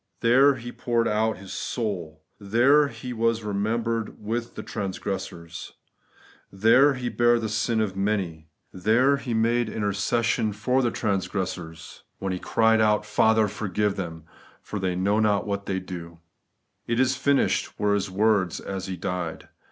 [0.21, 5.73] There He poured out His soul; there He was numbered with the transgressors;
[6.51, 9.95] there He bare the sin of many; there He made inter 54 The EverUuting Righieaumcss.
[10.23, 14.23] cession for the transgressors, when He cried out,' Father, forgive them,
[14.63, 16.17] for they know not what they do/ ^'
[16.91, 19.49] It is finished' were His words as He died.